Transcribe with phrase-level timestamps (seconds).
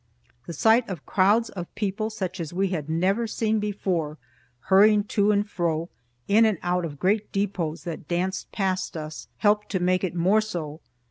[0.47, 4.17] The sight of crowds of people such as we had never seen before,
[4.61, 5.89] hurrying to and fro,
[6.27, 10.41] in and out of great depots that danced past us, helped to make it more
[10.41, 10.79] so.